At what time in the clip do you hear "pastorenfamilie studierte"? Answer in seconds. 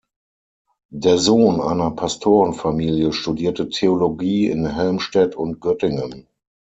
1.91-3.69